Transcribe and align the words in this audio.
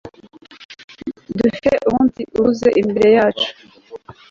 dufite 1.39 1.69
umunsi 1.87 2.21
uhuze 2.37 2.67
imbere 2.81 3.09
yacu 3.17 3.49